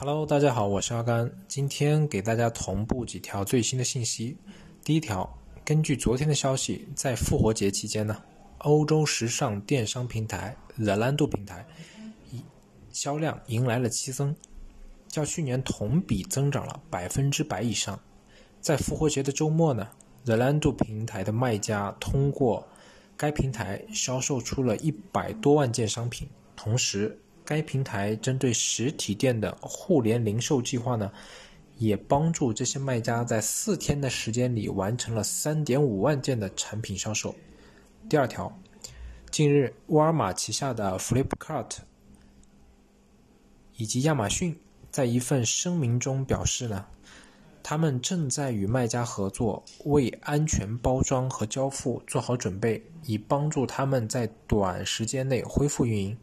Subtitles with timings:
[0.00, 4.36] Hello，大家好，我是阿甘，今天给大家同步几条最新的信息。
[4.84, 5.28] 第一条，
[5.64, 8.16] 根据昨天的消息，在复活节期间呢，
[8.58, 11.66] 欧洲时尚电商平台 The Lando 平台
[12.92, 14.36] 销量迎来了激增，
[15.08, 17.98] 较去年同比增长了百分之百以上。
[18.60, 19.88] 在复活节的周末呢
[20.24, 22.64] ，The Lando 平台的卖家通过
[23.16, 27.18] 该平台销售出了一百多万件商品，同时。
[27.48, 31.10] 该平台针对实体店的互联零售计划呢，
[31.78, 37.34] 也帮助这些卖家在四天的时间里完成了三点五万件的产品销售。
[38.06, 38.54] 第二条，
[39.30, 41.70] 近日沃尔玛旗下的 Flipkart
[43.76, 44.54] 以及亚马逊
[44.90, 46.84] 在一份声明中表示呢，
[47.62, 56.14] 他们正在与卖家合作，为安全包装和交付做好准备，以帮助他们在短时间内恢复运营。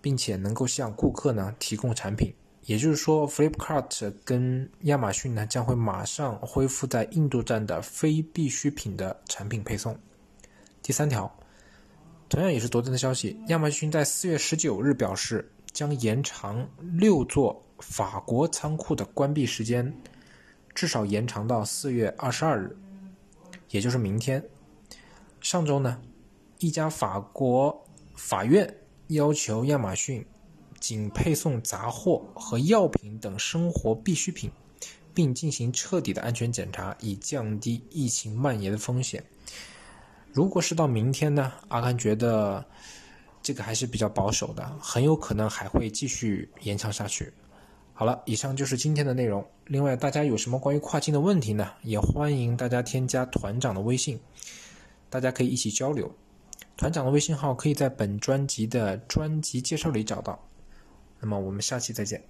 [0.00, 2.32] 并且能够向顾客呢提供产品，
[2.64, 9.98] 也就是说，Flipkart 跟亚马逊呢将会马上恢复在印度站的非必需品的产品配送。
[10.82, 11.30] 第三条，
[12.28, 19.92] 同样也是昨天的消息，亚马逊在四月十九日表示将延长六座法国仓库的关闭时间，
[20.74, 22.76] 至少延长到四月二十二日，
[23.70, 24.42] 也就是明天。
[25.40, 26.00] 上周呢，
[26.58, 27.84] 一家法国
[28.14, 28.72] 法院。
[29.08, 30.24] 要求亚马逊
[30.78, 34.50] 仅配送杂货和药品等生活必需品，
[35.14, 39.24] 并进行彻底的安全检查，以降低疫情蔓延的风险。
[40.30, 41.52] 如果是到明天呢？
[41.68, 42.64] 阿甘觉得
[43.42, 47.32] 这个还是比较保守的，很有可能还会继续延长下去。
[47.94, 49.44] 好了，以上就是今天的内容。
[49.66, 51.72] 另外，大家有什么关于跨境的问题呢？
[51.82, 54.20] 也欢迎大家添加团长的微信，
[55.08, 56.14] 大家可以一起交流。
[56.78, 60.48] 团长的微信号可以在本专辑的专辑介绍里找到。
[61.18, 62.22] 那么我们下期再见。